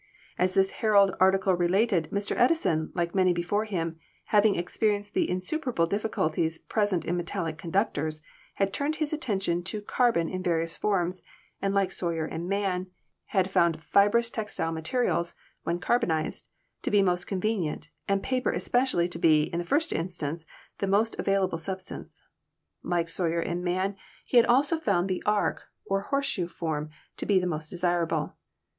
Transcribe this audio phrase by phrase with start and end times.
[0.39, 2.35] As this Herald article also related, Mr.
[2.35, 8.23] Edison, like many before him, having experienced the insuperable difficulties present in metallic conductors,
[8.55, 11.21] had turned his attention to carbon in various forms;
[11.61, 12.87] and, like Sawyer and Man,
[13.27, 15.35] had found fibrous textile materials,
[15.65, 16.47] when carbonized,
[16.81, 20.47] to be most convenient, and paper es pecially to be, in the first instance,
[20.79, 22.23] the most available sub stance.
[22.81, 23.95] Like Sawyer and Man,
[24.25, 27.39] he had also found the 2 3 8 ELECTRICITY arch, or horseshoe form, to be
[27.39, 28.33] the most desirable.